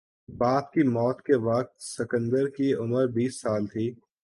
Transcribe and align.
باپ 0.29 0.71
کی 0.73 0.83
موت 0.87 1.21
کے 1.21 1.35
وقت 1.43 1.81
سکندر 1.83 2.47
کی 2.49 2.73
عمر 2.75 3.07
بیس 3.07 3.41
سال 3.41 3.67
تھی 3.67 3.89